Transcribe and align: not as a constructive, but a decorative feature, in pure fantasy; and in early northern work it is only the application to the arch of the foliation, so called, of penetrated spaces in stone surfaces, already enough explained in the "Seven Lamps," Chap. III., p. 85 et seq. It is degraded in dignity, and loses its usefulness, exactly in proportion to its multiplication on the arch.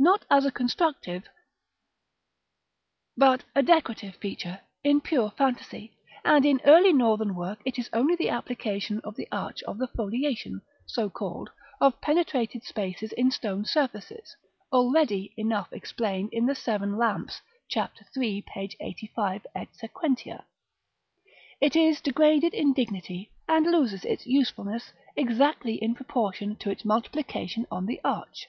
not 0.00 0.24
as 0.28 0.44
a 0.44 0.50
constructive, 0.50 1.28
but 3.16 3.44
a 3.54 3.62
decorative 3.62 4.16
feature, 4.16 4.60
in 4.82 5.00
pure 5.00 5.30
fantasy; 5.30 5.92
and 6.24 6.44
in 6.44 6.60
early 6.64 6.92
northern 6.92 7.36
work 7.36 7.60
it 7.64 7.78
is 7.78 7.88
only 7.92 8.16
the 8.16 8.28
application 8.28 9.00
to 9.00 9.12
the 9.12 9.28
arch 9.30 9.62
of 9.62 9.78
the 9.78 9.86
foliation, 9.86 10.60
so 10.86 11.08
called, 11.08 11.50
of 11.80 12.00
penetrated 12.00 12.64
spaces 12.64 13.12
in 13.12 13.30
stone 13.30 13.64
surfaces, 13.64 14.34
already 14.72 15.32
enough 15.36 15.72
explained 15.72 16.30
in 16.32 16.46
the 16.46 16.54
"Seven 16.56 16.96
Lamps," 16.98 17.40
Chap. 17.68 17.92
III., 18.16 18.42
p. 18.42 18.70
85 18.80 19.46
et 19.54 19.68
seq. 19.70 19.92
It 21.60 21.76
is 21.76 22.00
degraded 22.00 22.54
in 22.54 22.72
dignity, 22.72 23.30
and 23.46 23.64
loses 23.70 24.04
its 24.04 24.26
usefulness, 24.26 24.92
exactly 25.14 25.74
in 25.76 25.94
proportion 25.94 26.56
to 26.56 26.70
its 26.72 26.84
multiplication 26.84 27.68
on 27.70 27.86
the 27.86 28.00
arch. 28.02 28.48